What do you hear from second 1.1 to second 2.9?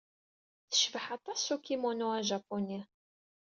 aṭas s ukimono ajapuni.